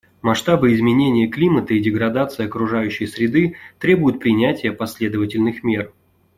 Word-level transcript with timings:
Масштабы 0.23 0.73
изменения 0.73 1.27
климата 1.27 1.75
и 1.75 1.79
деградации 1.79 2.47
окружающей 2.47 3.05
среды 3.05 3.55
требуют 3.77 4.17
принятия 4.19 4.71
последовательных 4.71 5.63
мер. 5.63 5.93